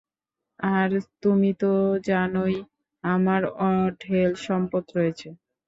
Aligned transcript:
আর 0.59 0.89
তুমি 1.23 1.51
তো 1.61 1.71
জানই, 2.07 2.55
আমার 3.03 3.41
অঢেল 3.67 4.31
সম্পদ 4.47 4.83
রয়েছে। 4.97 5.27